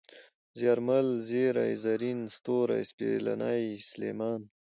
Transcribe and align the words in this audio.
زيارمل، 0.59 1.07
زېرى، 1.27 1.67
زرين، 1.83 2.19
ستوری، 2.37 2.81
سپېلنی، 2.91 3.61
سلېمان 3.89 4.41